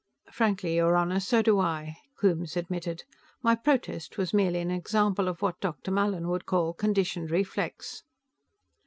[0.31, 3.03] "Frankly, your Honor, so do I," Coombes admitted.
[3.43, 5.91] "My protest was merely an example of what Dr.
[5.91, 8.01] Mallin would call conditioned reflex."